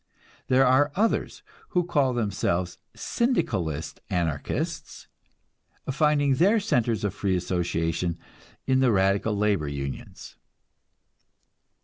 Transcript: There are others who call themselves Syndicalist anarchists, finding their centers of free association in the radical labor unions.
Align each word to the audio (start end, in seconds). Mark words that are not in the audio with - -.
There 0.47 0.65
are 0.65 0.91
others 0.95 1.43
who 1.77 1.83
call 1.83 2.13
themselves 2.15 2.79
Syndicalist 2.95 3.99
anarchists, 4.09 5.07
finding 5.91 6.33
their 6.33 6.59
centers 6.59 7.03
of 7.03 7.13
free 7.13 7.35
association 7.35 8.17
in 8.65 8.79
the 8.79 8.91
radical 8.91 9.37
labor 9.37 9.67
unions. 9.67 10.37